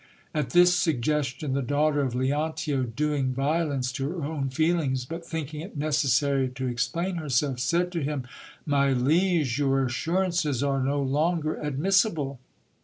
[0.33, 5.61] At this suggestion the daughter of Leontio, doing violence to her own feelings, but thinking
[5.61, 8.23] it necessary to explain herself, said to him—
[8.75, 12.39] My liege, your assurances are no longer admissible.